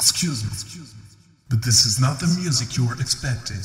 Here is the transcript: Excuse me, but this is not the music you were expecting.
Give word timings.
Excuse 0.00 0.44
me, 0.44 0.80
but 1.50 1.62
this 1.62 1.84
is 1.84 2.00
not 2.00 2.20
the 2.20 2.26
music 2.40 2.76
you 2.78 2.86
were 2.86 2.94
expecting. 2.94 3.58